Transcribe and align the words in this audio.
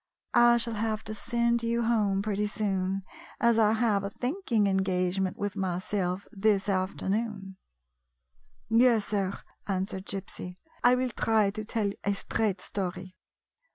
I 0.33 0.57
shall 0.57 0.73
have 0.73 1.03
to 1.03 1.13
send 1.13 1.61
you 1.61 1.81
A 1.81 1.83
CONFIDENTIAL 1.83 2.01
TALK 2.01 2.09
home 2.13 2.21
pretty 2.23 2.47
soon, 2.47 3.03
as 3.39 3.59
I 3.59 3.73
have 3.73 4.03
a 4.03 4.09
thinking 4.09 4.65
engage 4.65 5.19
ment 5.19 5.37
with 5.37 5.55
myself 5.55 6.27
this 6.31 6.67
afternoon."" 6.67 7.57
Yes, 8.67 9.05
sir," 9.05 9.31
answered 9.67 10.07
Gypsy," 10.07 10.55
I 10.83 10.95
will 10.95 11.11
try 11.11 11.51
to 11.51 11.63
tell 11.63 11.91
a 12.03 12.15
straight 12.15 12.61
story. 12.61 13.15